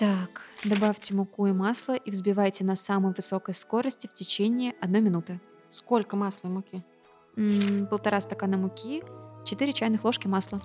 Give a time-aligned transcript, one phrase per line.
[0.00, 5.40] Итак, добавьте муку и масло и взбивайте на самой высокой скорости в течение одной минуты.
[5.72, 6.84] Сколько масла и муки?
[7.36, 9.02] М, Полтора стакана муки,
[9.44, 10.60] 4 чайных ложки масла.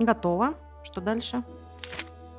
[0.00, 0.54] Готово.
[0.82, 1.44] Что дальше?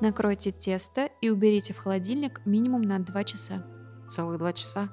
[0.01, 3.65] Накройте тесто и уберите в холодильник минимум на 2 часа.
[4.09, 4.89] Целых два часа.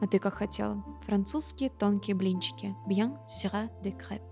[0.00, 0.80] А ты как хотела?
[1.06, 2.76] Французские тонкие блинчики.
[2.88, 4.29] Bien sera de crêpes.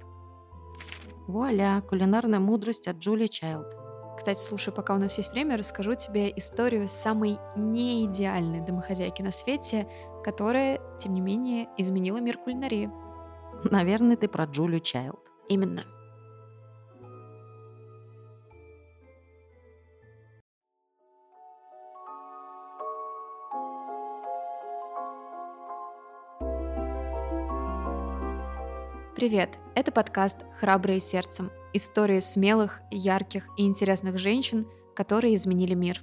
[1.28, 3.76] Вуаля, кулинарная мудрость от Джулии Чайлд.
[4.16, 9.86] Кстати, слушай, пока у нас есть время, расскажу тебе историю самой неидеальной домохозяйки на свете,
[10.24, 12.90] которая, тем не менее, изменила мир кулинарии.
[13.70, 15.20] Наверное, ты про Джулию Чайлд.
[15.50, 15.84] Именно.
[29.18, 29.58] Привет!
[29.74, 31.50] Это подкаст «Храбрые сердцем».
[31.72, 36.02] Истории смелых, ярких и интересных женщин, которые изменили мир.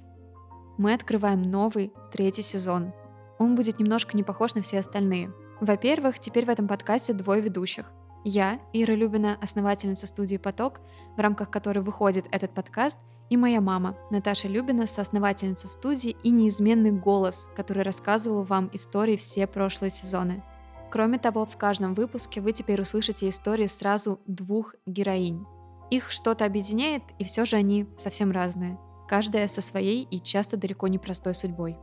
[0.76, 2.92] Мы открываем новый, третий сезон.
[3.38, 5.32] Он будет немножко не похож на все остальные.
[5.62, 7.90] Во-первых, теперь в этом подкасте двое ведущих.
[8.22, 10.82] Я, Ира Любина, основательница студии «Поток»,
[11.16, 12.98] в рамках которой выходит этот подкаст,
[13.30, 19.46] и моя мама, Наташа Любина, соосновательница студии и неизменный голос, который рассказывал вам истории все
[19.46, 20.44] прошлые сезоны–
[20.96, 25.44] Кроме того, в каждом выпуске вы теперь услышите истории сразу двух героинь.
[25.90, 28.78] Их что-то объединяет, и все же они совсем разные.
[29.06, 31.76] Каждая со своей и часто далеко не простой судьбой.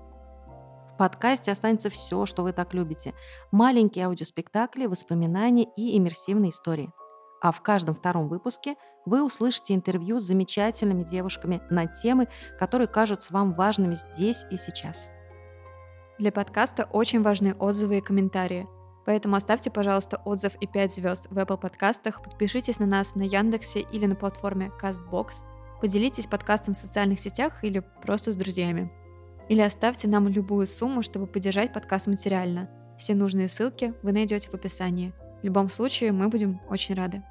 [0.93, 3.13] В подкасте останется все, что вы так любите.
[3.51, 6.91] Маленькие аудиоспектакли, воспоминания и иммерсивные истории.
[7.39, 13.31] А в каждом втором выпуске вы услышите интервью с замечательными девушками на темы, которые кажутся
[13.31, 15.11] вам важными здесь и сейчас.
[16.17, 18.67] Для подкаста очень важны отзывы и комментарии–
[19.05, 23.81] Поэтому оставьте, пожалуйста, отзыв и 5 звезд в Apple подкастах, подпишитесь на нас на Яндексе
[23.81, 25.43] или на платформе CastBox,
[25.81, 28.91] поделитесь подкастом в социальных сетях или просто с друзьями.
[29.49, 32.69] Или оставьте нам любую сумму, чтобы поддержать подкаст материально.
[32.97, 35.13] Все нужные ссылки вы найдете в описании.
[35.41, 37.21] В любом случае, мы будем очень рады.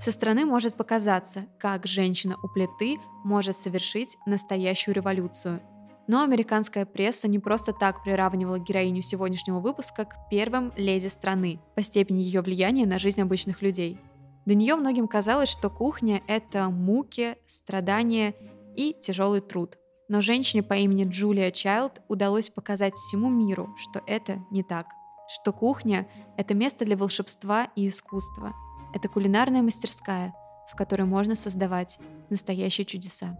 [0.00, 5.60] Со стороны может показаться, как женщина у плиты может совершить настоящую революцию–
[6.08, 11.82] но американская пресса не просто так приравнивала героиню сегодняшнего выпуска к первым леди страны по
[11.82, 13.98] степени ее влияния на жизнь обычных людей.
[14.44, 18.34] До нее многим казалось, что кухня— это муки, страдания
[18.76, 19.76] и тяжелый труд.
[20.08, 24.86] Но женщине по имени Джулия Чайлд удалось показать всему миру, что это не так.
[25.28, 26.06] Что кухня—
[26.36, 28.54] это место для волшебства и искусства.
[28.94, 30.32] Это кулинарная мастерская,
[30.70, 31.98] в которой можно создавать
[32.30, 33.36] настоящие чудеса.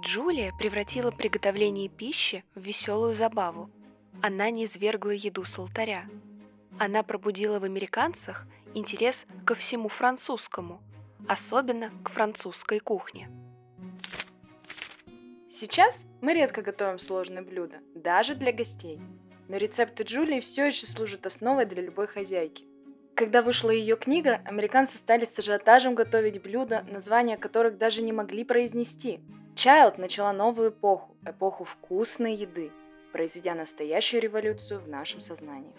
[0.00, 3.70] Джулия превратила приготовление пищи в веселую забаву.
[4.22, 6.04] Она не извергла еду с алтаря.
[6.78, 10.82] Она пробудила в американцах интерес ко всему французскому,
[11.26, 13.30] особенно к французской кухне.
[15.48, 19.00] Сейчас мы редко готовим сложные блюда, даже для гостей.
[19.48, 22.66] Но рецепты Джулии все еще служат основой для любой хозяйки.
[23.14, 28.44] Когда вышла ее книга, американцы стали с ажиотажем готовить блюда, названия которых даже не могли
[28.44, 29.20] произнести–
[29.56, 32.70] Чайлд начала новую эпоху, эпоху вкусной еды,
[33.12, 35.72] произведя настоящую революцию в нашем сознании.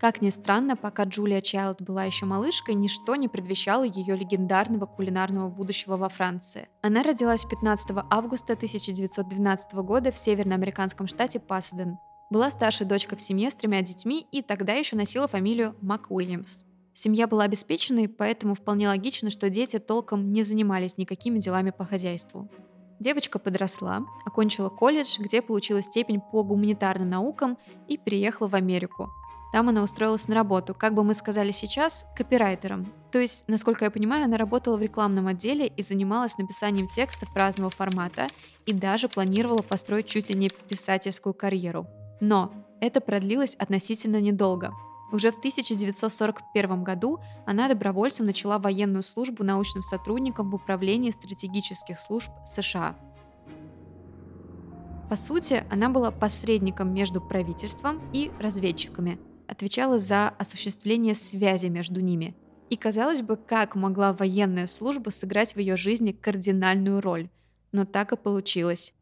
[0.00, 5.50] Как ни странно, пока Джулия Чайлд была еще малышкой, ничто не предвещало ее легендарного кулинарного
[5.50, 6.70] будущего во Франции.
[6.80, 11.98] Она родилась 15 августа 1912 года в северноамериканском штате Пасаден.
[12.30, 16.64] Была старшей дочкой в семье с тремя детьми и тогда еще носила фамилию МакУильямс.
[17.02, 22.50] Семья была обеспеченной, поэтому вполне логично, что дети толком не занимались никакими делами по хозяйству.
[22.98, 27.56] Девочка подросла, окончила колледж, где получила степень по гуманитарным наукам
[27.88, 29.08] и переехала в Америку.
[29.50, 32.92] Там она устроилась на работу, как бы мы сказали сейчас, копирайтером.
[33.10, 37.70] То есть, насколько я понимаю, она работала в рекламном отделе и занималась написанием текстов разного
[37.70, 38.26] формата
[38.66, 41.86] и даже планировала построить чуть ли не писательскую карьеру.
[42.20, 44.74] Но это продлилось относительно недолго,
[45.12, 52.30] уже в 1941 году она добровольцем начала военную службу научным сотрудником в Управлении стратегических служб
[52.44, 52.96] США.
[55.08, 59.18] По сути, она была посредником между правительством и разведчиками,
[59.48, 62.36] отвечала за осуществление связи между ними.
[62.68, 67.28] И казалось бы, как могла военная служба сыграть в ее жизни кардинальную роль,
[67.72, 68.94] но так и получилось.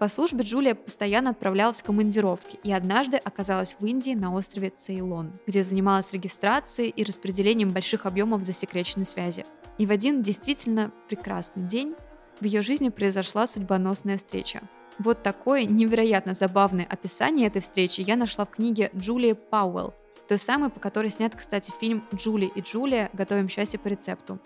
[0.00, 5.32] По службе Джулия постоянно отправлялась в командировки и однажды оказалась в Индии на острове Цейлон,
[5.46, 9.44] где занималась регистрацией и распределением больших объемов засекреченной связи.
[9.76, 11.94] И в один действительно прекрасный день
[12.40, 14.62] в ее жизни произошла судьбоносная встреча.
[14.98, 19.92] Вот такое невероятно забавное описание этой встречи я нашла в книге Джулии Пауэлл,
[20.28, 23.10] той самой, по которой снят, кстати, фильм «Джули и Джулия.
[23.12, 24.38] Готовим счастье по рецепту».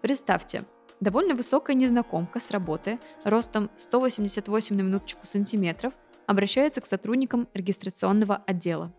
[0.00, 0.64] Представьте,
[1.00, 5.92] довольно высокая незнакомка с работы, ростом 188 на минуточку сантиметров,
[6.26, 8.92] обращается к сотрудникам регистрационного отдела.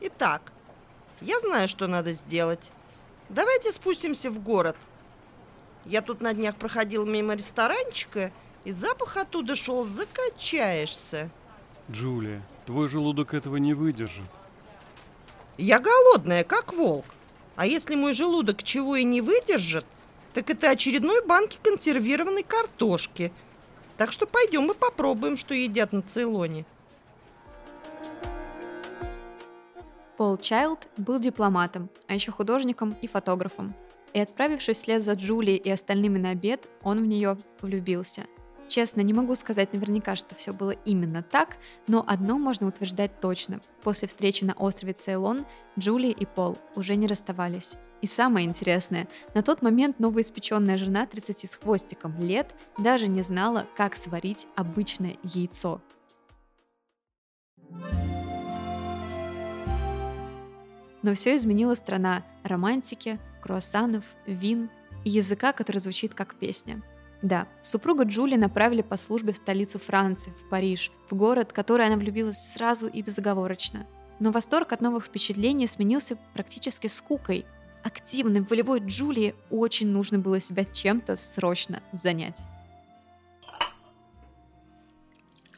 [0.00, 0.52] Итак,
[1.20, 2.70] я знаю, что надо сделать.
[3.28, 4.76] Давайте спустимся в город.
[5.84, 8.32] Я тут на днях проходил мимо ресторанчика,
[8.64, 11.30] и запах оттуда шел, закачаешься.
[11.90, 14.24] Джулия, твой желудок этого не выдержит.
[15.58, 17.06] Я голодная, как волк.
[17.56, 19.86] А если мой желудок чего и не выдержит,
[20.34, 23.32] так это очередной банки консервированной картошки.
[23.96, 26.66] Так что пойдем и попробуем, что едят на Цейлоне.
[30.18, 33.74] Пол Чайлд был дипломатом, а еще художником и фотографом.
[34.12, 38.24] И отправившись вслед за Джулией и остальными на обед, он в нее влюбился.
[38.68, 43.60] Честно, не могу сказать наверняка, что все было именно так, но одно можно утверждать точно.
[43.82, 45.46] После встречи на острове Цейлон
[45.78, 47.74] Джулия и Пол уже не расставались.
[48.02, 53.66] И самое интересное, на тот момент новоиспеченная жена 30 с хвостиком лет даже не знала,
[53.76, 55.80] как сварить обычное яйцо.
[61.02, 64.68] Но все изменила страна романтики, круассанов, вин
[65.04, 66.82] и языка, который звучит как песня.
[67.22, 71.86] Да, супруга Джули направили по службе в столицу Франции, в Париж, в город, в который
[71.86, 73.86] она влюбилась сразу и безоговорочно.
[74.20, 77.44] Но восторг от новых впечатлений сменился практически скукой.
[77.82, 82.42] Активной, волевой Джулии очень нужно было себя чем-то срочно занять.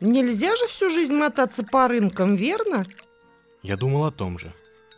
[0.01, 2.87] Нельзя же всю жизнь мотаться по рынкам, верно?
[3.63, 4.53] Я думал о том же.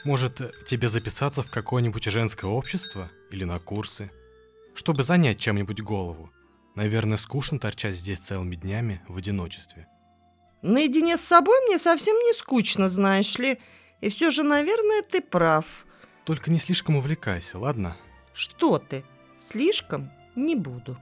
[0.05, 4.11] Может, тебе записаться в какое-нибудь женское общество или на курсы,
[4.75, 6.31] чтобы занять чем-нибудь голову?
[6.75, 9.89] Наверное, скучно торчать здесь целыми днями в одиночестве.
[10.63, 13.59] Наедине с собой мне совсем не скучно, знаешь ли.
[14.01, 15.65] И все же, наверное, ты прав.
[16.25, 17.97] Только не слишком увлекайся, ладно?
[18.35, 19.05] Что ты?
[19.39, 20.97] Слишком не буду.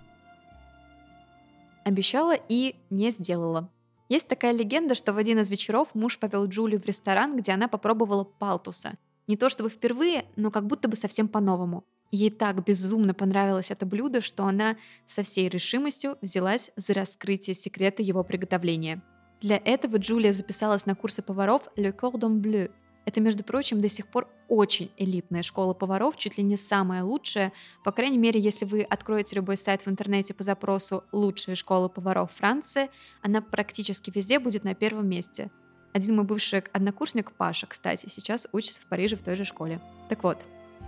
[1.84, 3.70] Обещала и не сделала.
[4.08, 7.68] Есть такая легенда, что в один из вечеров муж повел Джулию в ресторан, где она
[7.68, 8.94] попробовала палтуса.
[9.26, 11.84] Не то чтобы впервые, но как будто бы совсем по-новому.
[12.10, 14.76] Ей так безумно понравилось это блюдо, что она
[15.06, 19.02] со всей решимостью взялась за раскрытие секрета его приготовления.
[19.40, 22.70] Для этого Джулия записалась на курсы поваров Le Cordon Bleu,
[23.08, 27.54] это, между прочим, до сих пор очень элитная школа поваров, чуть ли не самая лучшая.
[27.82, 32.30] По крайней мере, если вы откроете любой сайт в интернете по запросу «Лучшая школа поваров
[32.32, 32.90] Франции»,
[33.22, 35.50] она практически везде будет на первом месте.
[35.94, 39.80] Один мой бывший однокурсник Паша, кстати, сейчас учится в Париже в той же школе.
[40.10, 40.36] Так вот,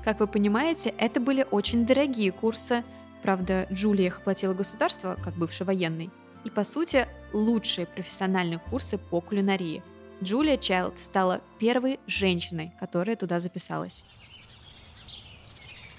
[0.04, 2.84] как вы понимаете, это были очень дорогие курсы.
[3.22, 6.10] Правда, Джулия их платила государство, как бывший военный.
[6.44, 9.82] И, по сути, лучшие профессиональные курсы по кулинарии–
[10.22, 14.04] Джулия Чайлд стала первой женщиной, которая туда записалась.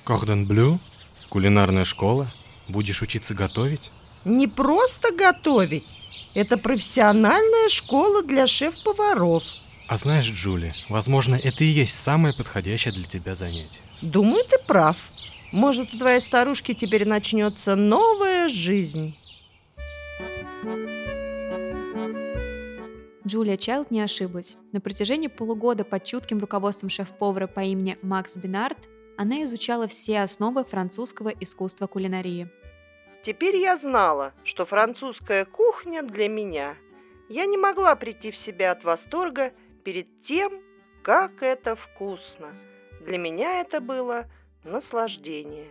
[0.03, 0.80] Кордон Блю?
[1.30, 2.31] Кулинарная школа?
[2.68, 3.92] Будешь учиться готовить?
[4.24, 5.95] Не просто готовить.
[6.36, 9.44] Это профессиональная школа для шеф-поваров.
[9.88, 13.81] А знаешь, Джули, возможно, это и есть самое подходящее для тебя занятие.
[14.01, 14.96] Думаю, ты прав.
[15.51, 19.17] Может, у твоей старушки теперь начнется новая жизнь.
[23.27, 24.58] Джулия Чайлд не ошиблась.
[24.72, 28.77] На протяжении полугода под чутким руководством шеф-повара по имени Макс Бинард
[29.17, 32.50] она изучала все основы французского искусства кулинарии.
[33.24, 36.75] Теперь я знала, что французская кухня для меня.
[37.29, 39.53] Я не могла прийти в себя от восторга
[39.84, 40.53] перед тем,
[41.03, 42.48] как это вкусно.
[43.05, 44.25] Для меня это было
[44.63, 45.67] наслаждение.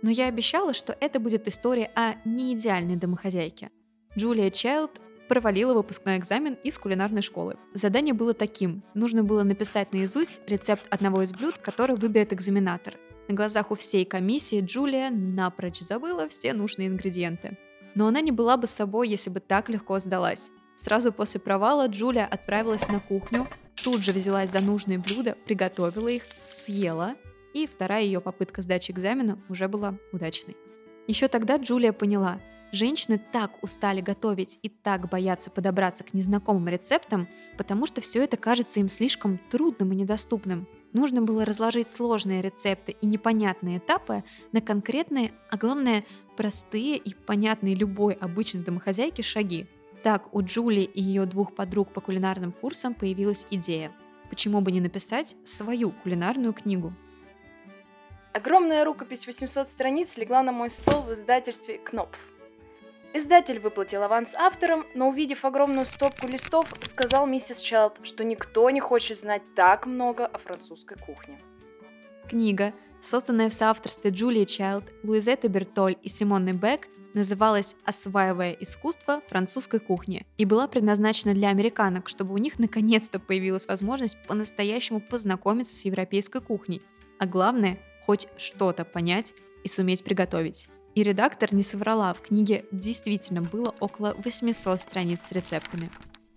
[0.00, 3.70] Но я обещала, что это будет история о неидеальной домохозяйке.
[4.16, 4.92] Джулия Чайлд
[5.28, 7.56] провалила выпускной экзамен из кулинарной школы.
[7.74, 8.82] Задание было таким.
[8.94, 12.94] Нужно было написать наизусть рецепт одного из блюд, который выберет экзаменатор.
[13.28, 17.58] На глазах у всей комиссии Джулия напрочь забыла все нужные ингредиенты.
[17.94, 20.50] Но она не была бы собой, если бы так легко сдалась.
[20.76, 23.46] Сразу после провала Джулия отправилась на кухню,
[23.82, 27.14] тут же взялась за нужные блюда, приготовила их, съела,
[27.54, 30.56] и вторая ее попытка сдачи экзамена уже была удачной.
[31.06, 37.26] Еще тогда Джулия поняла, Женщины так устали готовить и так боятся подобраться к незнакомым рецептам,
[37.56, 40.68] потому что все это кажется им слишком трудным и недоступным.
[40.92, 46.04] Нужно было разложить сложные рецепты и непонятные этапы на конкретные, а главное,
[46.36, 49.66] простые и понятные любой обычной домохозяйке шаги.
[50.08, 53.92] Так у Джули и ее двух подруг по кулинарным курсам появилась идея.
[54.30, 56.94] Почему бы не написать свою кулинарную книгу?
[58.32, 62.18] Огромная рукопись 800 страниц легла на мой стол в издательстве «Кнопф».
[63.12, 68.80] Издатель выплатил аванс авторам, но увидев огромную стопку листов, сказал миссис Чайлд, что никто не
[68.80, 71.38] хочет знать так много о французской кухне.
[72.30, 72.72] Книга,
[73.02, 76.88] созданная в соавторстве Джулии Чайлд, Луизетты Бертоль и Симоны Бек,
[77.18, 83.66] называлась «Осваивая искусство французской кухни» и была предназначена для американок, чтобы у них наконец-то появилась
[83.66, 86.80] возможность по-настоящему познакомиться с европейской кухней,
[87.18, 89.34] а главное– хоть что-то понять
[89.64, 90.68] и суметь приготовить.
[90.94, 95.90] И редактор не соврала, в книге действительно было около 800 страниц с рецептами.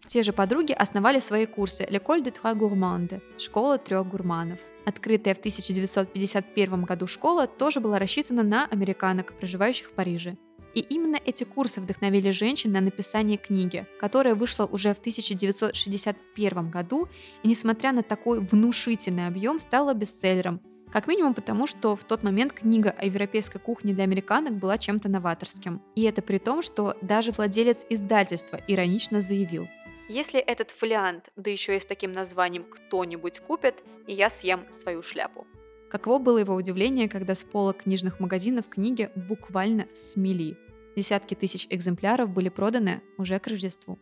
[0.08, 4.60] Те же подруги основали свои курсы «L'école de trois gourmandes»– «Школа трех гурманов».
[4.86, 10.38] Открытая в 1951 году школа тоже была рассчитана на американок, проживающих в Париже.
[10.74, 17.08] И именно эти курсы вдохновили женщин на написание книги, которая вышла уже в 1961 году
[17.44, 20.62] и, несмотря на такой внушительный объем, стала бестселлером
[20.92, 25.10] как минимум потому, что в тот момент книга о европейской кухне для американок была чем-то
[25.10, 25.82] новаторским.
[25.96, 29.70] И это при том, что даже владелец издательства иронично заявил.
[30.10, 33.76] Если этот фолиант, да еще и с таким названием кто-нибудь купит,
[34.06, 35.48] и я съем свою шляпу.
[35.92, 40.58] Каково было его удивление, когда с пола книжных магазинов книги буквально смели.
[40.96, 44.00] Десятки тысяч экземпляров были проданы уже к Рождеству.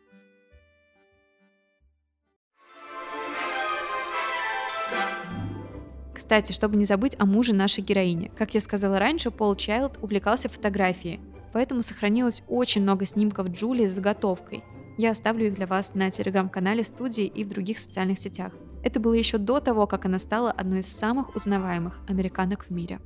[6.14, 8.32] Кстати, чтобы не забыть о муже нашей героини.
[8.38, 11.20] Как я сказала раньше, Пол Чайлд увлекался фотографией,
[11.54, 14.64] поэтому сохранилось очень много снимков Джулии с заготовкой.
[15.00, 18.54] Я оставлю их для вас на телеграм-канале студии и в других социальных сетях.
[18.84, 23.00] Это было еще до того, как она стала одной из самых узнаваемых американок в мире.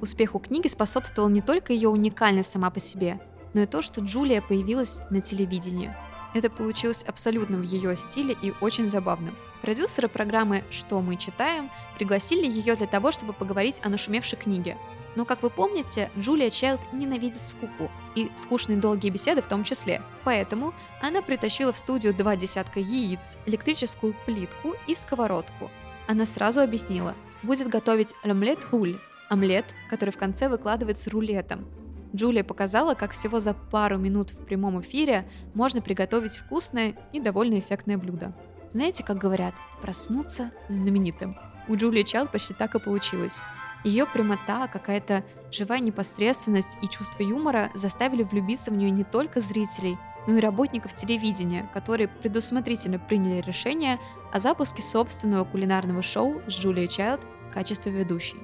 [0.00, 3.20] Успеху книги способствовал не только ее уникальность сама по себе,
[3.54, 5.94] но и то, что Джулия появилась на телевидении–
[6.34, 9.36] это получилось абсолютно в ее стиле и очень забавным.
[9.60, 14.78] Продюсеры программы «Что мы читаем» пригласили ее для того, чтобы поговорить о нашумевшей книге.
[15.14, 20.02] Но, как вы помните, Джулия Чайлд ненавидит скуку, и скучные долгие беседы в том числе.
[20.24, 25.70] Поэтому она притащила в студию два десятка яиц, электрическую плитку и сковородку.
[26.06, 31.66] Она сразу объяснила, будет готовить омлет-руль, омлет, который в конце выкладывается рулетом,
[32.14, 37.58] Джулия показала, как всего за пару минут в прямом эфире можно приготовить вкусное и довольно
[37.58, 38.34] эффектное блюдо.
[38.72, 41.36] Знаете, как говорят, проснуться знаменитым.
[41.68, 43.40] У Джулии Чайлд почти так и получилось.
[43.84, 49.98] Ее прямота, какая-то живая непосредственность и чувство юмора заставили влюбиться в нее не только зрителей,
[50.26, 53.98] но и работников телевидения, которые предусмотрительно приняли решение
[54.32, 58.38] о запуске собственного кулинарного шоу с Джулией Чайлд в качестве ведущей.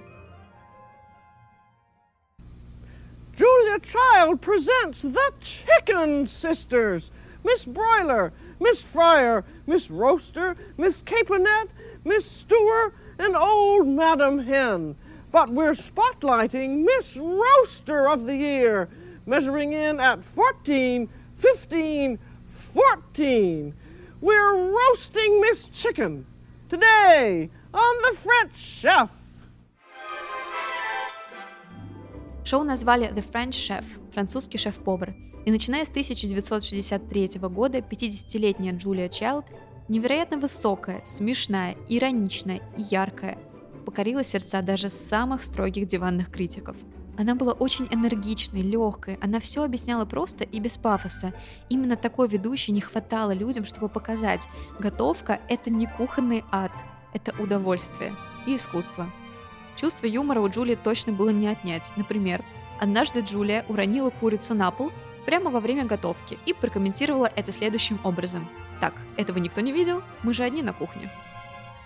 [3.36, 7.10] Julia Child presents the Chicken Sisters.
[7.44, 11.70] Miss Broiler, Miss Fryer, Miss Roaster, Miss Caponette,
[12.04, 14.95] Miss Stewer, and old Madam Hen.
[15.31, 18.87] But we're spotlighting Miss Roaster of the Year,
[19.25, 22.19] measuring in at 14, 15,
[22.73, 23.73] 14.
[24.21, 26.25] We're roasting Miss Chicken
[26.69, 29.09] today on the French Chef.
[32.43, 35.15] Шоу назвали The French Chef – французский шеф-повар.
[35.45, 39.45] И начиная с 1963 года 50-летняя Джулия Чайлд,
[39.88, 43.38] невероятно высокая, смешная, ироничная и яркая,
[43.84, 46.76] покорила сердца даже самых строгих диванных критиков.
[47.16, 51.32] Она была очень энергичной, легкой, она все объясняла просто и без пафоса.
[51.68, 54.46] Именно такой ведущей не хватало людям, чтобы показать,
[54.78, 56.70] готовка– это не кухонный ад,
[57.12, 58.14] это удовольствие
[58.46, 59.10] и искусство.
[59.74, 61.92] Чувство юмора у Джулии точно было не отнять.
[61.96, 62.44] Например,
[62.80, 64.92] однажды Джулия уронила курицу на пол
[65.24, 68.48] прямо во время готовки и прокомментировала это следующим образом.
[68.80, 70.02] «Так, этого никто не видел?
[70.22, 71.10] Мы же одни на кухне».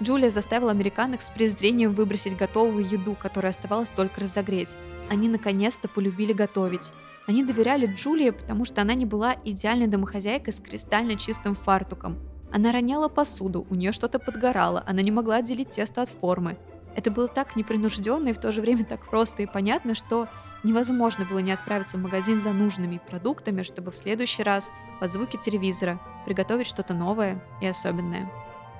[0.03, 4.77] Джулия заставила американок с презрением выбросить готовую еду, которая оставалась только разогреть.
[5.09, 6.93] Они наконец-то полюбили готовить.
[7.29, 12.19] Они доверяли Джулии, потому что она не была идеальной домохозяйкой с кристально чистым фартуком.
[12.53, 16.59] Она роняла посуду, у нее что-то подгорало, она не могла отделить тесто от формы.
[16.95, 20.29] Это было так непринужденно и в то же время так просто и понятно, что
[20.62, 25.37] невозможно было не отправиться в магазин за нужными продуктами, чтобы в следующий раз под звуки
[25.37, 28.31] телевизора приготовить что-то новое и особенное.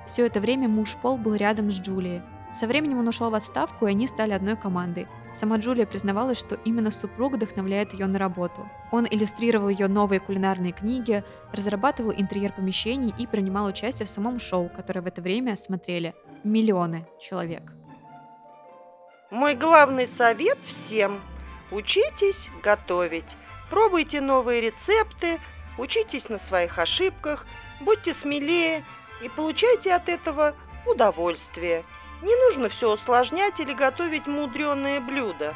[0.05, 2.21] Все это время муж Пол был рядом с Джулией.
[2.51, 5.07] Со временем он ушел в отставку, и они стали одной командой.
[5.33, 8.69] Сама Джулия признавалась, что именно супруг вдохновляет ее на работу.
[8.91, 14.69] Он иллюстрировал ее новые кулинарные книги, разрабатывал интерьер помещений и принимал участие в самом шоу,
[14.69, 16.13] которое в это время смотрели
[16.43, 17.73] миллионы человек.
[19.31, 21.19] Мой главный совет всем–
[21.71, 23.35] учитесь готовить.
[23.69, 25.39] Пробуйте новые рецепты,
[25.77, 27.45] учитесь на своих ошибках,
[27.79, 28.83] будьте смелее
[29.21, 30.55] и получайте от этого
[30.85, 31.83] удовольствие.
[32.21, 35.53] Не нужно все усложнять или готовить мудреные блюда.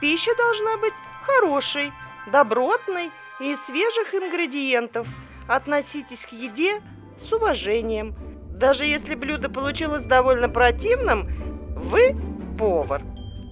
[0.00, 1.92] Пища должна быть хорошей,
[2.30, 5.06] добротной и из свежих ингредиентов.
[5.48, 6.82] Относитесь к еде
[7.26, 8.14] с уважением.
[8.50, 11.28] Даже если блюдо получилось довольно противным,
[11.76, 12.14] вы,
[12.58, 13.02] повар,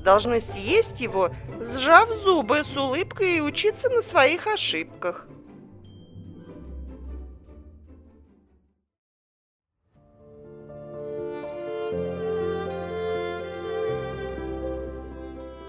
[0.05, 5.27] должны съесть его, сжав зубы с улыбкой и учиться на своих ошибках.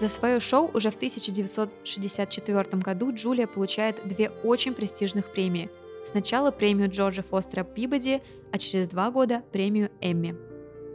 [0.00, 5.68] За свое шоу уже в 1964 году Джулия получает две очень престижных премии.
[6.06, 10.49] Сначала премию Джорджа Фостера Пибоди, а через два года премию Эмми.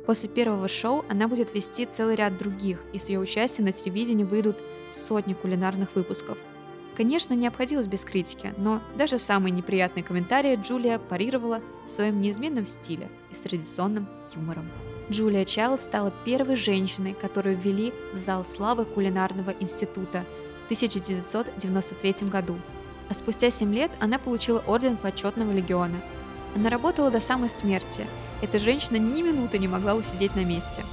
[0.06, 4.24] После первого шоу она будет вести целый ряд других, и с ее участием на телевидении
[4.24, 4.58] выйдут
[4.92, 6.38] сотни кулинарных выпусков.
[6.96, 12.66] Конечно, не обходилось без критики, но даже самые неприятные комментарии Джулия парировала в своем неизменном
[12.66, 14.66] стиле и с традиционным юмором.
[15.12, 20.24] Джулия Чайлд стала первой женщиной, которую ввели в зал славы кулинарного института
[20.64, 22.56] в 1993 году.
[23.10, 25.98] А спустя 7 лет она получила орден почетного легиона.
[26.56, 28.08] Она работала до самой смерти.
[28.46, 30.84] Эта женщина ни минуты не могла усидеть на месте.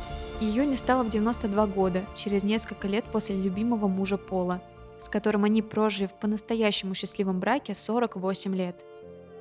[0.40, 4.62] Ее не стало в 92 года, через несколько лет после любимого мужа Пола,
[4.98, 8.76] с которым они прожили в по-настоящему счастливом браке 48 лет.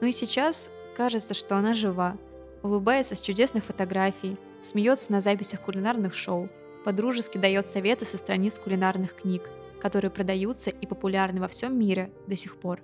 [0.02, 2.18] Ну и сейчас кажется, что она жива,
[2.64, 6.50] улыбается с чудесных фотографий, смеется на записях кулинарных шоу,
[6.84, 9.50] подружески дает советы со страниц кулинарных книг,
[9.80, 12.82] которые продаются и популярны во всем мире до сих пор.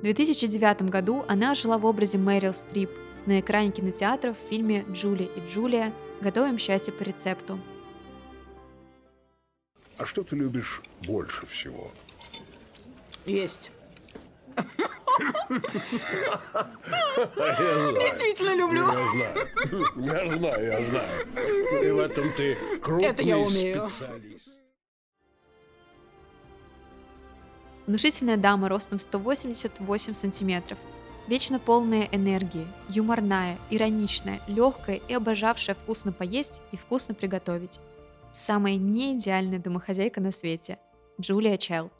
[0.00, 2.90] В 2009 году она жила в образе Мэрил Стрип
[3.26, 5.92] на экране кинотеатра в фильме «Джули и Джулия.
[6.20, 7.58] Готовим счастье по рецепту».
[9.96, 11.90] А что ты любишь больше всего?
[13.26, 13.70] Есть.
[17.36, 18.86] Действительно люблю.
[18.86, 19.48] Я знаю.
[19.96, 21.84] Я знаю, я знаю.
[21.84, 23.86] И в этом ты крупный Это я умею.
[23.88, 24.48] специалист.
[27.86, 30.78] Внушительная дама ростом 188 сантиметров,
[31.26, 37.80] вечно полная энергии, юморная, ироничная, легкая и обожавшая вкусно поесть и вкусно приготовить.
[38.30, 40.78] Самая неидеальная домохозяйка на свете–
[41.20, 41.92] Джулия Чайлд.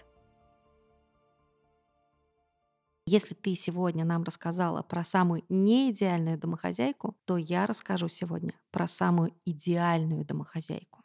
[3.07, 9.33] Если ты сегодня нам рассказала про самую неидеальную домохозяйку, то я расскажу сегодня про самую
[9.45, 11.03] идеальную домохозяйку.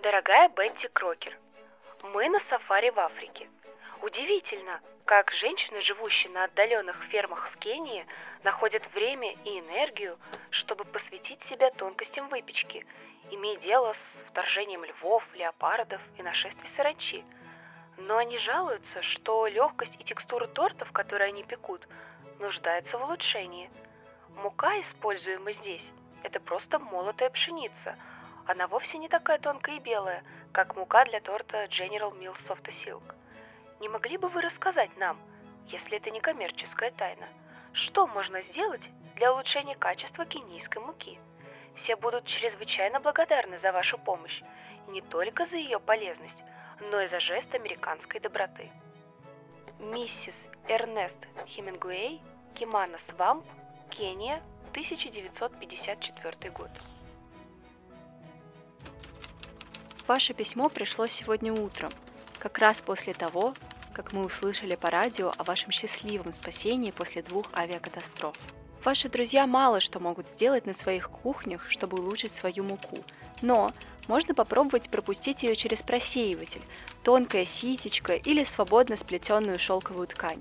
[0.00, 1.36] Дорогая Бетти Крокер,
[2.02, 3.48] мы на сафари в Африке.
[4.02, 8.06] Удивительно, как женщины, живущие на отдаленных фермах в Кении,
[8.42, 10.18] находят время и энергию,
[10.50, 12.86] чтобы посвятить себя тонкостям выпечки
[13.30, 17.24] имея дело с вторжением львов, леопардов и нашествий саранчи.
[17.96, 21.88] Но они жалуются, что легкость и текстура тортов, которые они пекут,
[22.38, 23.70] нуждается в улучшении.
[24.36, 25.90] Мука, используемая здесь,
[26.22, 27.96] это просто молотая пшеница.
[28.46, 33.14] Она вовсе не такая тонкая и белая, как мука для торта General Mills Soft Silk.
[33.80, 35.18] Не могли бы вы рассказать нам,
[35.66, 37.26] если это не коммерческая тайна,
[37.72, 41.18] что можно сделать для улучшения качества кенийской муки?
[41.74, 44.42] Все будут чрезвычайно благодарны за вашу помощь,
[44.86, 46.44] не только за ее полезность,
[46.80, 48.70] но и за жест американской доброты.
[49.80, 52.22] Миссис Эрнест Хемингуэй,
[52.54, 53.44] Кимана Свамп,
[53.90, 56.70] Кения, 1954 год.
[60.06, 61.90] Ваше письмо пришло сегодня утром,
[62.38, 63.52] как раз после того,
[63.92, 68.36] как мы услышали по радио о вашем счастливом спасении после двух авиакатастроф.
[68.84, 72.98] Ваши друзья мало что могут сделать на своих кухнях, чтобы улучшить свою муку.
[73.42, 73.68] Но
[74.06, 76.62] можно попробовать пропустить ее через просеиватель,
[77.02, 80.40] тонкая ситечка или свободно сплетенную шелковую ткань.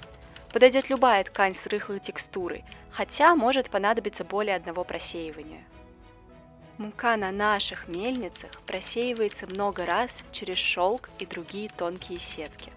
[0.53, 5.65] Подойдет любая ткань с рыхлой текстурой, хотя может понадобиться более одного просеивания.
[6.77, 12.73] Мука на наших мельницах просеивается много раз через шелк и другие тонкие сетки.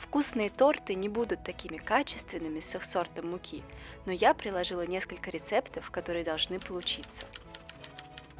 [0.00, 3.62] Вкусные торты не будут такими качественными с их сортом муки,
[4.06, 7.26] но я приложила несколько рецептов, которые должны получиться.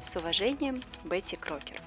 [0.03, 1.77] С уважением, Бетти Крокер.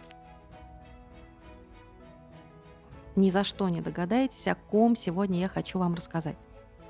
[3.16, 6.38] Ни за что не догадаетесь, о ком сегодня я хочу вам рассказать.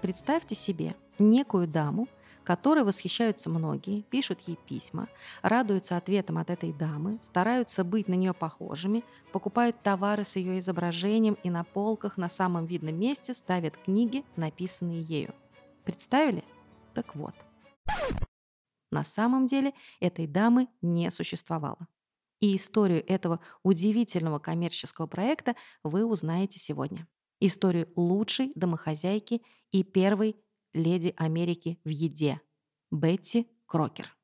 [0.02, 2.08] Представьте себе некую даму,
[2.46, 5.08] которой восхищаются многие, пишут ей письма,
[5.42, 11.36] радуются ответам от этой дамы, стараются быть на нее похожими, покупают товары с ее изображением
[11.42, 15.34] и на полках на самом видном месте ставят книги, написанные ею.
[15.84, 16.44] Представили?
[16.94, 17.34] Так вот.
[18.92, 21.88] На самом деле этой дамы не существовало.
[22.38, 27.08] И историю этого удивительного коммерческого проекта вы узнаете сегодня.
[27.40, 30.36] Историю лучшей домохозяйки и первой
[30.76, 32.40] леди Америки в еде–
[32.90, 34.14] Бетти Крокер.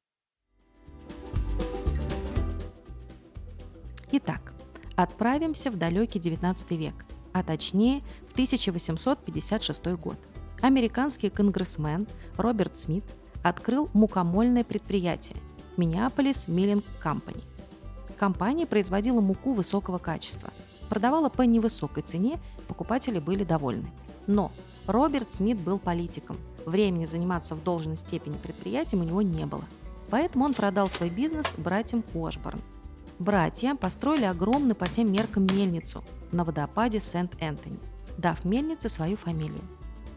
[4.13, 4.53] Итак,
[4.95, 10.19] отправимся в далекий 19 век, а точнее в 1856 год.
[10.61, 13.05] Американский конгрессмен Роберт Смит
[13.43, 15.39] открыл мукомольное предприятие–
[15.77, 17.43] Minneapolis Milling Company.
[18.19, 20.53] Компания производила муку высокого качества,
[20.91, 22.39] продавала по невысокой цене,
[22.69, 23.91] покупатели были довольны.
[24.27, 24.53] Но
[24.87, 29.65] Роберт Смит был политиком, времени заниматься в должной степени предприятием у него не было.
[30.11, 32.61] Поэтому он продал свой бизнес братьям Уошборн.
[33.19, 37.79] Братья построили огромную по тем меркам мельницу на водопаде Сент-Энтони,
[38.19, 39.61] дав мельнице свою фамилию.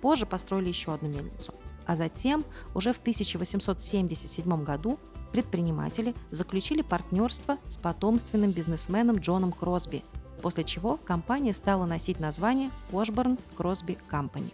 [0.01, 1.53] Позже построили еще одну мельницу.
[1.85, 4.97] А затем, уже в 1877 году,
[5.31, 10.03] предприниматели заключили партнерство с потомственным бизнесменом Джоном Кросби,
[10.41, 14.53] после чего компания стала носить название Washburn Crosby Company.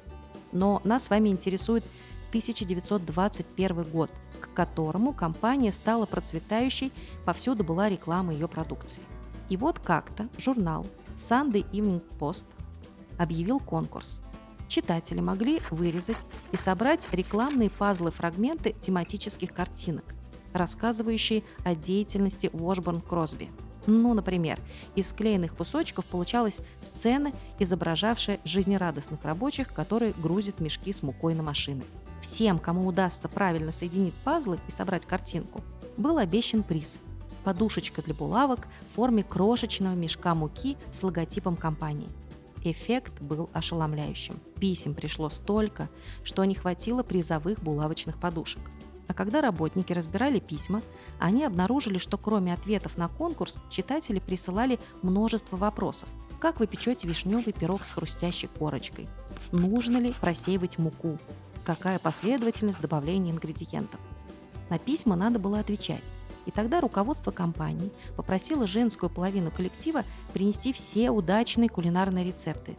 [0.52, 1.84] Но нас с вами интересует
[2.30, 6.92] 1921 год, к которому компания стала процветающей,
[7.26, 9.04] повсюду была реклама ее продукции.
[9.50, 10.86] И вот как-то журнал
[11.18, 12.46] Sunday Evening Post
[13.18, 14.22] объявил конкурс.
[14.70, 20.06] Читатели могли вырезать и собрать рекламные пазлы-фрагменты тематических картинок,
[20.54, 23.50] рассказывающие о деятельности Washburn Кросби–
[23.88, 24.60] ну, например,
[24.96, 31.84] из склеенных кусочков получалась сцена, изображавшая жизнерадостных рабочих, которые грузят мешки с мукой на машины.
[32.22, 35.62] Всем, кому удастся правильно соединить пазлы и собрать картинку,
[35.98, 37.00] был обещан приз–
[37.44, 42.10] подушечка для булавок в форме крошечного мешка муки с логотипом компании.
[42.64, 44.40] Эффект был ошеломляющим.
[44.60, 45.90] Писем пришло столько,
[46.24, 48.62] что не хватило призовых булавочных подушек–
[49.12, 50.82] а когда работники разбирали письма,
[51.20, 56.08] они обнаружили, что кроме ответов на конкурс, читатели присылали множество вопросов.
[56.40, 59.10] Как вы печете вишневый пирог с хрустящей корочкой?
[59.52, 61.18] Нужно ли просеивать муку?
[61.66, 64.00] Какая последовательность добавления ингредиентов?
[64.70, 66.14] На письма надо было отвечать.
[66.46, 72.78] И тогда руководство компании попросило женскую половину коллектива принести все удачные кулинарные рецепты,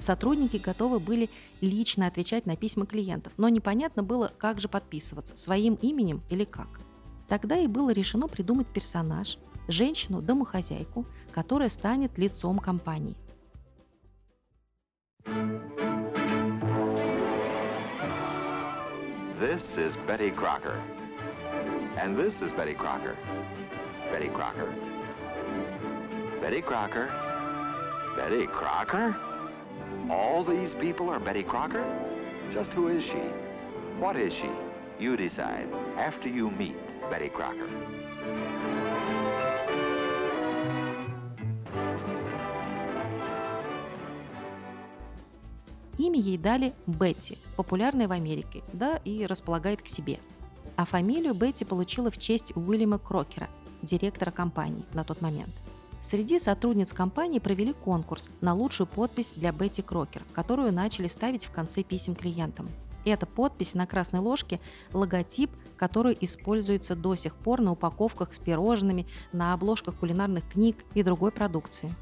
[0.00, 1.28] Сотрудники готовы были
[1.60, 6.80] лично отвечать на письма клиентов, но непонятно было, как же подписываться, своим именем или как.
[7.28, 13.14] Тогда и было решено придумать персонаж, женщину-домохозяйку, которая станет лицом компании.
[19.38, 20.80] This is Betty Crocker.
[21.98, 23.16] And this is Betty Crocker.
[24.10, 24.68] Betty Crocker.
[26.40, 27.08] Betty Crocker.
[28.16, 29.29] Betty Crocker?
[30.10, 31.84] All these people are Betty Crocker?
[32.52, 33.22] Just who is she?
[34.00, 34.50] What is she?
[34.98, 36.74] You decide after you meet
[37.08, 37.68] Betty Crocker.
[45.96, 50.18] Имя ей дали Бетти, популярная в Америке, да и располагает к себе.
[50.74, 53.48] А фамилию Бетти получила в честь Уильяма Крокера,
[53.80, 55.54] директора компании на тот момент–
[56.00, 61.50] Среди сотрудниц компании провели конкурс на лучшую подпись для Бетти Крокер, которую начали ставить в
[61.50, 62.68] конце писем клиентам.
[63.04, 64.60] Эта подпись на красной ложке–
[64.92, 71.02] логотип, который используется до сих пор на упаковках с пирожными, на обложках кулинарных книг и
[71.02, 71.94] другой продукции.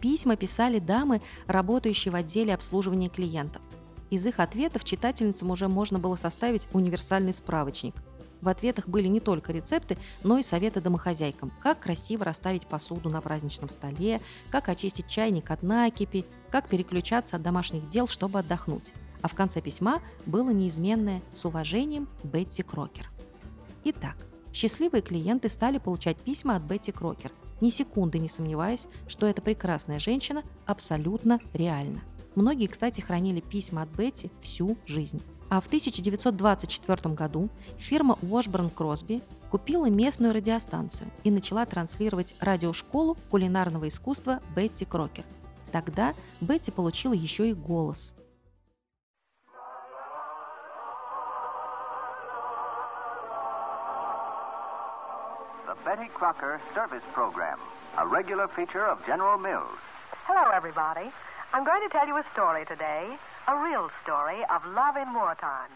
[0.00, 3.62] Письма писали дамы, работающие в отделе обслуживания клиентов.
[4.10, 7.94] Из их ответов читательницам уже можно было составить универсальный справочник–
[8.40, 13.20] в ответах были не только рецепты, но и советы домохозяйкам, как красиво расставить посуду на
[13.20, 14.20] праздничном столе,
[14.50, 18.92] как очистить чайник от накипи, как переключаться от домашних дел, чтобы отдохнуть.
[19.22, 23.10] А в конце письма было неизменное «С уважением, Бетти Крокер».
[23.84, 24.16] Итак,
[24.52, 29.98] счастливые клиенты стали получать письма от Бетти Крокер, ни секунды не сомневаясь, что эта прекрасная
[29.98, 32.02] женщина абсолютно реальна.
[32.34, 35.22] Многие, кстати, хранили письма от Бетти всю жизнь.
[35.48, 43.88] А в 1924 году фирма Washburn Crosby купила местную радиостанцию и начала транслировать радиошколу кулинарного
[43.88, 45.24] искусства Бетти Крокер.
[45.70, 48.16] Тогда Бетти получила еще и голос.
[55.84, 57.60] Betty Crocker Service Program,
[57.96, 59.78] a regular feature of General Mills.
[60.26, 61.12] Hello, everybody.
[61.54, 65.70] I'm going to tell you a story today, a real story of love in wartime.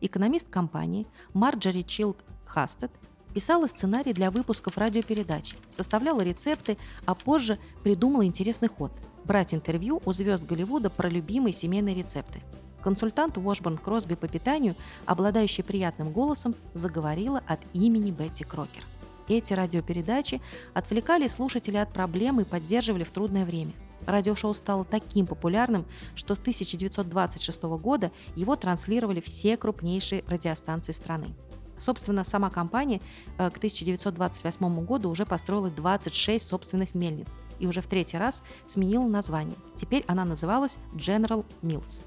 [0.00, 2.90] Экономист компании Марджори Чилд Хастед
[3.34, 8.90] писала сценарий для выпусков радиопередач, составляла рецепты, а позже придумала интересный ход–
[9.24, 12.40] брать интервью у звезд Голливуда про любимые семейные рецепты.
[12.82, 18.84] Консультант Уошборн Кросби по питанию, обладающий приятным голосом, заговорила от имени Бетти Крокер.
[19.28, 20.40] Эти радиопередачи
[20.72, 23.72] отвлекали слушателей от проблем и поддерживали в трудное время–
[24.06, 31.34] Радиошоу стало таким популярным, что с 1926 года его транслировали все крупнейшие радиостанции страны.
[31.78, 33.00] Собственно, сама компания
[33.38, 39.06] э, к 1928 году уже построила 26 собственных мельниц и уже в третий раз сменила
[39.06, 39.58] название.
[39.74, 42.04] Теперь она называлась General Mills.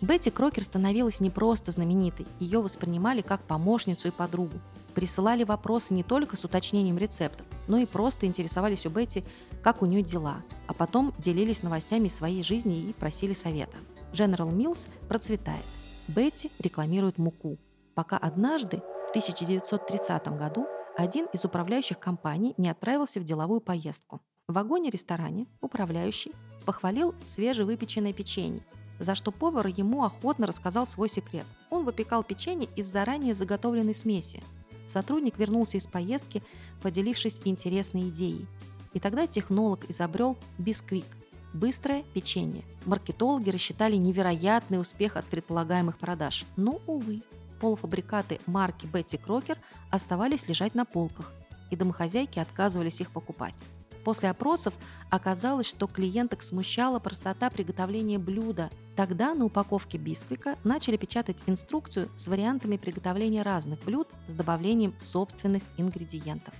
[0.00, 4.58] Бетти Крокер становилась не просто знаменитой, ее воспринимали как помощницу и подругу.
[4.94, 9.24] Присылали вопросы не только с уточнением рецептов, но и просто интересовались у Бетти,
[9.62, 13.76] как у нее дела, а потом делились новостями своей жизни и просили совета.
[14.12, 15.64] General Mills процветает.
[16.08, 17.58] Бетти рекламирует муку,
[17.94, 24.20] пока однажды, в 1930 году, один из управляющих компаний не отправился в деловую поездку.
[24.46, 26.32] В вагоне-ресторане управляющий
[26.66, 28.62] похвалил свежевыпеченное печенье,
[28.98, 31.46] за что повар ему охотно рассказал свой секрет.
[31.70, 34.42] Он выпекал печенье из заранее заготовленной смеси.
[34.86, 36.42] Сотрудник вернулся из поездки,
[36.82, 38.46] поделившись интересной идеей.
[38.92, 41.06] И тогда технолог изобрел бисквик–
[41.52, 42.64] быстрое печенье.
[42.84, 46.44] Маркетологи рассчитали невероятный успех от предполагаемых продаж.
[46.56, 47.22] Но, увы,
[47.60, 49.58] полуфабрикаты марки Бетти Крокер
[49.90, 51.32] оставались лежать на полках,
[51.70, 53.64] и домохозяйки отказывались их покупать.
[54.04, 54.74] После опросов
[55.10, 58.68] оказалось, что клиенток смущала простота приготовления блюда.
[58.96, 65.62] Тогда на упаковке бисквика начали печатать инструкцию с вариантами приготовления разных блюд с добавлением собственных
[65.78, 66.52] ингредиентов.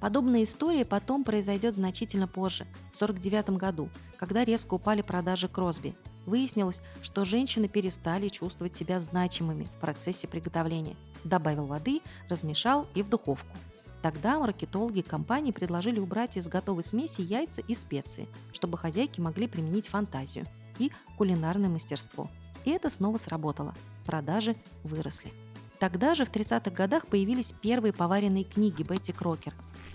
[0.00, 5.94] Подобная история потом произойдет значительно позже, в 1949 году, когда резко упали продажи Кросби.
[6.26, 10.96] Выяснилось, что женщины перестали чувствовать себя значимыми в процессе приготовления.
[11.24, 13.56] Добавил воды, размешал и в духовку.
[14.02, 19.88] Тогда маркетологи компании предложили убрать из готовой смеси яйца и специи, чтобы хозяйки могли применить
[19.88, 20.46] фантазию
[20.78, 22.28] и кулинарное мастерство.
[22.64, 23.74] И это снова сработало.
[24.04, 25.32] Продажи выросли.
[25.78, 29.52] Тогда же в 30-х годах появились первые поваренные книги Бетти Крокер.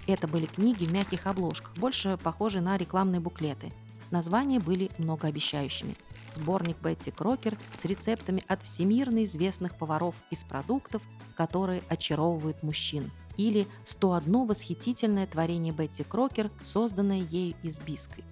[0.07, 3.71] Это были книги в мягких обложках, больше похожие на рекламные буклеты.
[4.11, 5.95] Названия были многообещающими.
[6.29, 11.01] Сборник Бетти Крокер с рецептами от всемирно известных поваров из продуктов,
[11.35, 18.25] которые очаровывают мужчин– или «101 восхитительное творение Бетти Крокер, созданное ею из бисквик».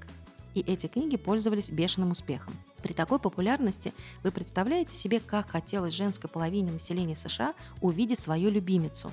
[0.53, 2.53] И эти книги пользовались бешеным успехом.
[2.81, 9.11] При такой популярности вы представляете себе, как хотелось женской половине населения США увидеть свою любимицу.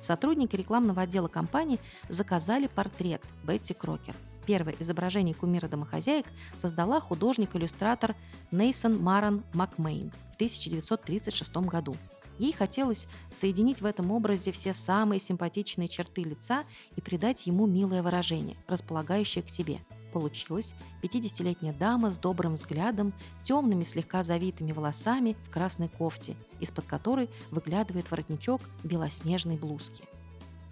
[0.00, 4.14] Сотрудники рекламного отдела компании заказали портрет Бетти Крокер.
[4.46, 6.26] Первое изображение кумира домохозяек
[6.58, 8.14] создала художник-иллюстратор
[8.50, 11.96] Нейсон Маран Макмейн в 1936 году.
[12.38, 16.64] Ей хотелось соединить в этом образе все самые симпатичные черты лица
[16.96, 19.80] и придать ему милое выражение, располагающее к себе.
[20.14, 27.28] Получилась 50-летняя дама с добрым взглядом, темными слегка завитыми волосами в красной кофте, из-под которой
[27.50, 30.04] выглядывает воротничок белоснежной блузки.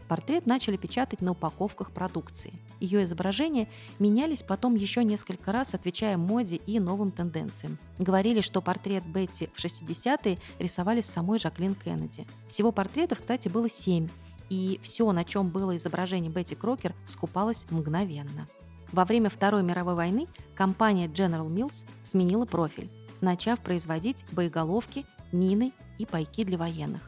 [0.07, 2.53] Портрет начали печатать на упаковках продукции.
[2.79, 3.67] Ее изображения
[3.99, 7.79] менялись потом еще несколько раз, отвечая моде и новым тенденциям.
[7.99, 12.29] Говорили, что портрет Бетти в 60-е рисовали с самой Жаклин Кеннеди.
[12.47, 14.09] Всего портретов, кстати, было семь,
[14.51, 18.47] и все, на чем было изображение Бетти Крокер, скупалось мгновенно.
[18.93, 22.91] Во время Второй мировой войны компания General Mills сменила профиль,
[23.23, 27.01] начав производить боеголовки, мины и пайки для военных.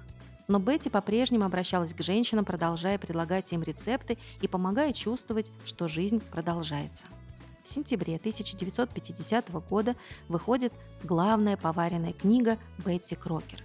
[0.49, 6.21] Но Бетти по-прежнему обращалась к женщинам, продолжая предлагать им рецепты и помогая чувствовать, что жизнь
[6.21, 7.05] продолжается.
[7.63, 9.95] В сентябре 1950 года
[10.29, 13.63] выходит главная поваренная книга Бетти Крокер.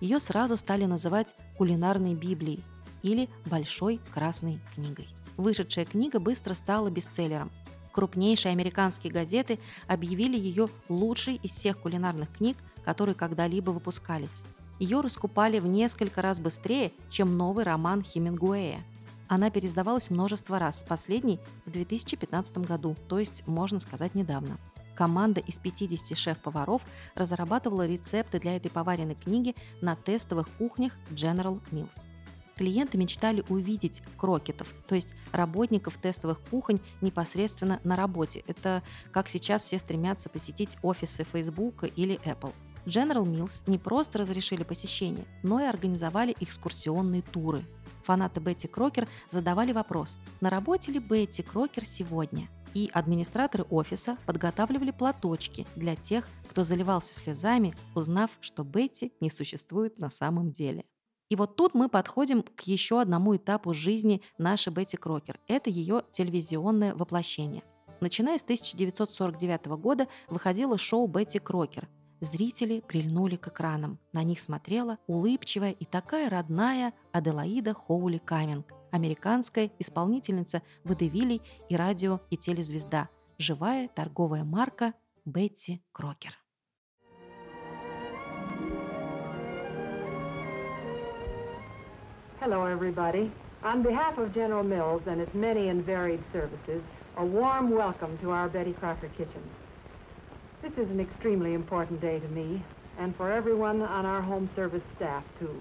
[0.00, 2.64] Ее сразу стали называть «кулинарной Библией»
[3.02, 5.08] или «большой красной книгой».
[5.40, 7.50] Вышедшая книга быстро стала бестселлером.
[7.92, 14.44] Крупнейшие американские газеты объявили ее лучшей из всех кулинарных книг, которые когда-либо выпускались
[14.80, 18.82] ее раскупали в несколько раз быстрее, чем новый роман Хемингуэя.
[19.28, 24.58] Она переиздавалась множество раз, последний в 2015 году, то есть, можно сказать, недавно.
[24.96, 26.82] Команда из 50 шеф-поваров
[27.14, 32.06] разрабатывала рецепты для этой поваренной книги на тестовых кухнях General Mills.
[32.60, 38.44] Клиенты мечтали увидеть крокетов, то есть работников тестовых кухонь непосредственно на работе.
[38.46, 42.52] Это как сейчас все стремятся посетить офисы Facebook или Apple.
[42.84, 47.64] General Mills не просто разрешили посещение, но и организовали экскурсионные туры.
[48.04, 52.50] Фанаты Бетти Крокер задавали вопрос, на работе ли Бетти Крокер сегодня?
[52.74, 59.98] И администраторы офиса подготавливали платочки для тех, кто заливался слезами, узнав, что Бетти не существует
[59.98, 60.84] на самом деле.
[61.30, 65.40] И вот тут мы подходим к еще одному этапу жизни нашей Бетти Крокер.
[65.46, 67.62] Это ее телевизионное воплощение.
[68.00, 71.88] Начиная с 1949 года выходило шоу «Бетти Крокер»,
[72.20, 73.98] Зрители прильнули к экранам.
[74.12, 81.40] На них смотрела улыбчивая и такая родная Аделаида Хоули Каминг, американская исполнительница водевилей
[81.70, 84.92] и радио и телезвезда, живая торговая марка
[85.24, 86.39] Бетти Крокер.
[92.40, 93.30] Hello, everybody.
[93.62, 96.82] On behalf of General Mills and its many and varied services,
[97.18, 99.52] a warm welcome to our Betty Crocker kitchens.
[100.62, 102.62] This is an extremely important day to me,
[102.98, 105.60] and for everyone on our home service staff, too.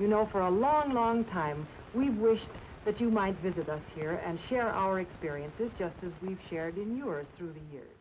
[0.00, 4.20] You know, for a long, long time, we've wished that you might visit us here
[4.26, 7.99] and share our experiences just as we've shared in yours through the years.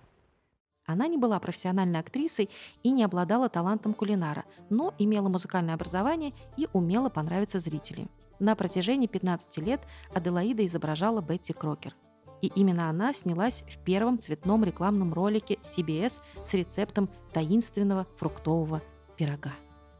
[0.89, 2.49] Она не была профессиональной актрисой
[2.81, 8.09] и не обладала талантом кулинара, но имела музыкальное образование и умела понравиться зрителям.
[8.39, 9.81] На протяжении 15 лет
[10.15, 11.95] Аделаида изображала Бетти Крокер.
[12.41, 18.81] И именно она снялась в первом цветном рекламном ролике CBS с рецептом таинственного фруктового
[19.15, 19.53] пирога.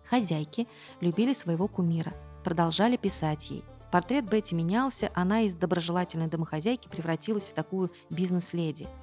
[0.09, 0.67] Хозяйки
[1.01, 3.63] любили своего кумира, продолжали писать ей.
[3.91, 8.87] Портрет Бетти менялся, она из доброжелательной домохозяйки превратилась в такую бизнес-леди–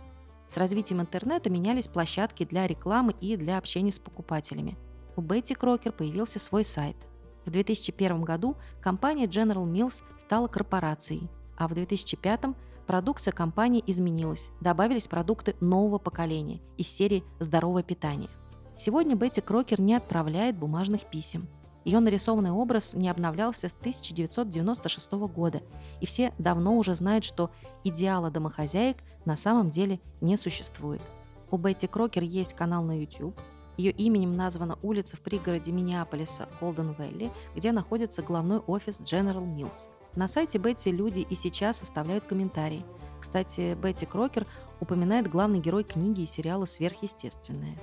[0.49, 4.77] с развитием интернета менялись площадки для рекламы и для общения с покупателями.
[5.17, 6.97] У Бетти Крокер появился свой сайт.
[7.45, 12.41] В 2001 году компания General Mills стала корпорацией, а в 2005
[12.87, 18.31] продукция компании изменилась, добавились продукты нового поколения из серии «Здоровое питание».
[18.77, 21.49] Сегодня Бетти Крокер не отправляет бумажных писем.
[21.87, 25.62] Ее нарисованный образ не обновлялся с 1996 года,
[26.01, 27.53] и все давно уже знают, что
[27.85, 31.01] идеала домохозяек на самом деле не существует.
[31.49, 33.40] У Бетти Крокер есть канал на YouTube,
[33.77, 39.88] ее именем названа улица в пригороде Миннеаполиса, Голден Вэлли, где находится главный офис General Mills.
[40.16, 42.85] На сайте Бетти люди и сейчас оставляют комментарии.
[43.20, 44.44] Кстати, Бетти Крокер
[44.81, 47.79] упоминает главный герой книги и сериала «Сверхъестественное».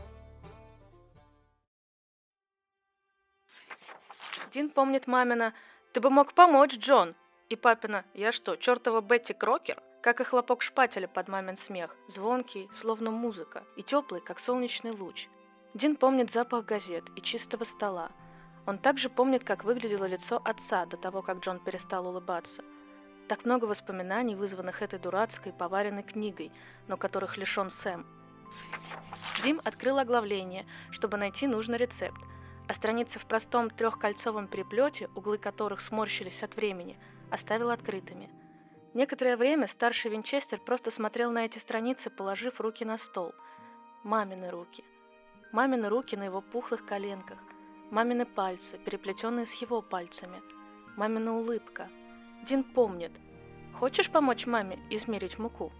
[4.53, 5.55] Дин помнит мамино
[5.93, 7.15] «Ты бы мог помочь, Джон!»
[7.49, 12.69] И папино «Я что, чертова Бетти Крокер?» Как и хлопок шпателя под мамин смех, звонкий,
[12.71, 15.27] словно музыка, и теплый, как солнечный луч.
[15.73, 18.11] Дин помнит запах газет и чистого стола.
[18.67, 22.63] Он также помнит, как выглядело лицо отца до того, как Джон перестал улыбаться.
[23.27, 26.51] Так много воспоминаний, вызванных этой дурацкой, поваренной книгой,
[26.87, 28.05] но которых лишен Сэм.
[29.41, 32.19] Дим открыл оглавление, чтобы найти нужный рецепт,
[32.67, 36.97] а страницы в простом трехкольцовом переплете, углы которых сморщились от времени,
[37.29, 38.29] оставил открытыми.
[38.93, 43.33] Некоторое время старший Винчестер просто смотрел на эти страницы, положив руки на стол.
[44.03, 44.83] Мамины руки.
[45.51, 47.39] Мамины руки на его пухлых коленках.
[47.89, 50.41] Мамины пальцы, переплетенные с его пальцами.
[50.95, 51.89] Мамина улыбка.
[52.45, 53.11] Дин помнит.
[53.79, 55.71] «Хочешь помочь маме измерить муку?»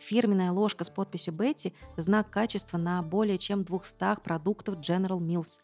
[0.00, 5.60] Фирменная ложка с подписью Бетти– знак качества на более чем 200 продуктов General Mills.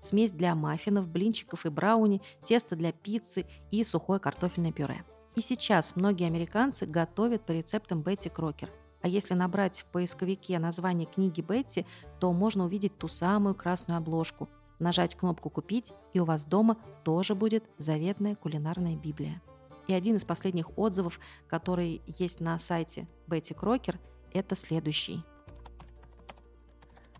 [0.00, 5.04] Смесь для маффинов, блинчиков и брауни, тесто для пиццы и сухое картофельное пюре.
[5.34, 8.70] И сейчас многие американцы готовят по рецептам Бетти Крокер.
[9.00, 11.86] А если набрать в поисковике название книги Бетти,
[12.18, 14.48] то можно увидеть ту самую красную обложку,
[14.78, 19.40] нажать кнопку «Купить», и у вас дома тоже будет заветная кулинарная Библия.
[19.88, 23.98] И один из последних отзывов, который есть на сайте Бетти Крокер,
[24.32, 25.24] это следующий.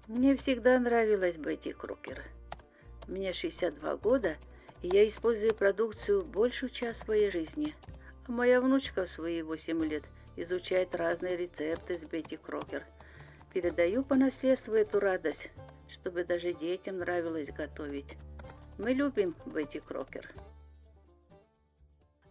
[0.07, 2.23] Мне всегда нравилась Бетти Крокер.
[3.09, 4.37] Мне 62 года,
[4.83, 7.75] и я использую продукцию большую часть своей жизни.
[8.27, 10.05] А моя внучка в свои 8 лет
[10.37, 12.85] изучает разные рецепты с Бетти Крокер.
[13.53, 15.51] Передаю по наследству эту радость,
[15.89, 18.17] чтобы даже детям нравилось готовить.
[18.77, 20.31] Мы любим Бетти Крокер.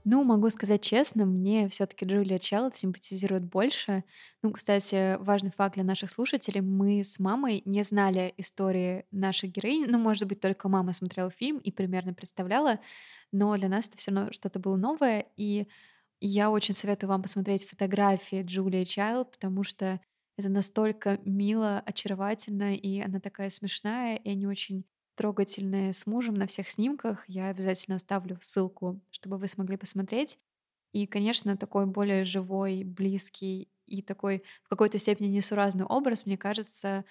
[0.09, 4.05] Ну, могу сказать честно, мне все-таки Джулия Чайлд симпатизирует больше.
[4.41, 6.61] Ну, кстати, важный факт для наших слушателей.
[6.61, 9.85] Мы с мамой не знали истории наших героинь.
[9.85, 12.79] Ну, может быть, только мама смотрела фильм и примерно представляла,
[13.33, 15.25] но для нас это все равно что-то было новое.
[15.35, 15.67] И
[16.21, 19.99] я очень советую вам посмотреть фотографии Джулии Чайлд, потому что
[20.37, 24.85] это настолько мило, очаровательно, и она такая смешная, и они очень
[25.17, 27.27] трогательные с мужем на всех снимках.
[27.27, 30.37] Я обязательно оставлю ссылку, чтобы вы смогли посмотреть.
[30.93, 37.03] И, конечно, такой более живой, близкий и такой в какой-то степени несуразный образ, мне кажется,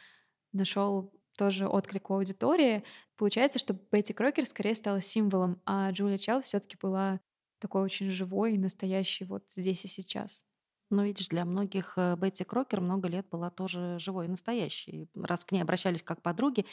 [0.53, 2.85] нашел тоже отклик у аудитории.
[3.17, 7.21] Получается, что Бетти Крокер скорее стала символом, а Джулия Чайлд все таки была
[7.59, 10.45] такой очень живой и настоящий вот здесь и сейчас.
[10.91, 15.09] Но видишь, для многих э, Бетти Крокер много лет была тоже живой и настоящей.
[15.17, 16.65] Раз к ней обращались как подруги,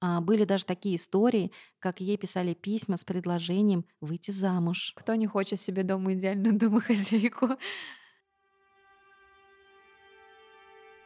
[0.00, 4.92] были даже такие истории, как ей писали письма с предложением выйти замуж.
[4.96, 7.56] Кто не хочет себе дома идеальную домохозяйку?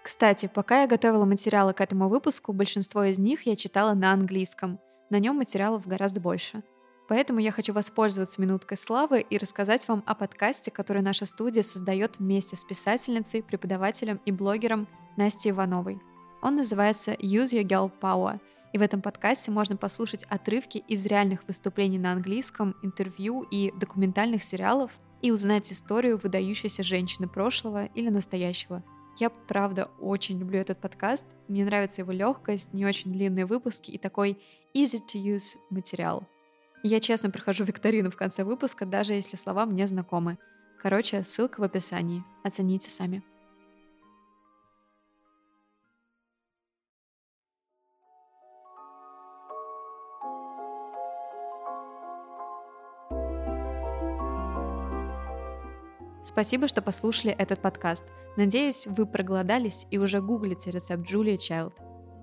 [0.03, 4.81] Кстати, пока я готовила материалы к этому выпуску, большинство из них я читала на английском.
[5.11, 6.63] На нем материалов гораздо больше.
[7.09, 12.19] Поэтому я хочу воспользоваться минуткой славы и рассказать вам о подкасте, который наша студия создает
[12.19, 16.01] вместе с писательницей, преподавателем и блогером Настей Ивановой.
[16.41, 18.41] Он называется Use Your Girl Power,
[18.73, 24.43] и в этом подкасте можно послушать отрывки из реальных выступлений на английском, интервью и документальных
[24.43, 28.83] сериалов и узнать историю выдающейся женщины прошлого или настоящего.
[29.19, 31.27] Я, правда, очень люблю этот подкаст.
[31.49, 34.39] Мне нравится его легкость, не очень длинные выпуски и такой
[34.75, 36.27] easy to use материал.
[36.83, 40.39] Я честно прохожу викторину в конце выпуска, даже если слова мне знакомы.
[40.81, 42.25] Короче, ссылка в описании.
[42.43, 43.23] Оцените сами.
[56.33, 58.05] Спасибо, что послушали этот подкаст.
[58.39, 61.75] Надеюсь, вы проголодались и уже гуглите рецепт Джулии Чайлд.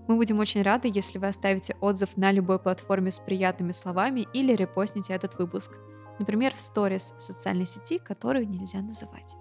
[0.07, 4.55] Мы будем очень рады, если вы оставите отзыв на любой платформе с приятными словами или
[4.55, 5.71] репостните этот выпуск.
[6.17, 9.35] Например, в сторис социальной сети, которую нельзя называть.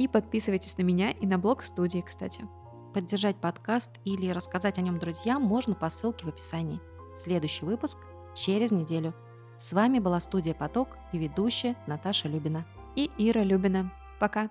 [0.00, 2.44] И подписывайтесь на меня и на блог студии, кстати.
[2.92, 6.80] Поддержать подкаст или рассказать о нем друзьям можно по ссылке в описании.
[7.14, 7.98] Следующий выпуск
[8.34, 9.14] через неделю.
[9.56, 12.66] С вами была студия «Поток» и ведущая Наташа Любина.
[12.96, 13.92] И Ира Любина.
[14.18, 14.50] Пока.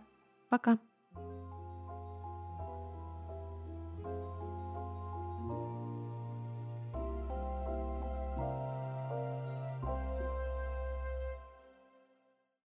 [0.50, 0.78] Пока.